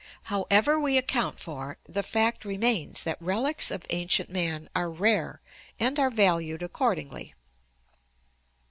However 0.33 0.79
we 0.79 0.97
account 0.97 1.39
for 1.39 1.73
it, 1.87 1.93
the 1.93 2.01
fact 2.01 2.43
remains 2.43 3.03
that 3.03 3.21
relics 3.21 3.69
of 3.69 3.85
ancient 3.91 4.31
man 4.31 4.67
are 4.75 4.89
rare 4.89 5.41
and 5.79 5.99
are 5.99 6.09
valued 6.09 6.63
ac 6.63 6.69
cordingly. 6.73 7.35